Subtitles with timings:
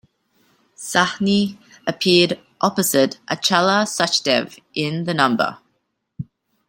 [0.75, 5.59] Sahni appeared opposite Achala Sachdev in the number.